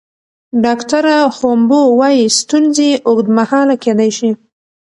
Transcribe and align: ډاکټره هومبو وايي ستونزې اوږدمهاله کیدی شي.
ډاکټره 0.63 1.15
هومبو 1.37 1.81
وايي 1.99 2.25
ستونزې 2.39 2.89
اوږدمهاله 3.07 3.75
کیدی 3.83 4.09
شي. 4.17 4.31